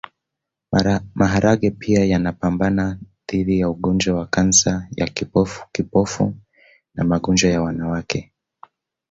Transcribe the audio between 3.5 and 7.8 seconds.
ya ugonjwa wa kansa ya kibofu na magonjwa ya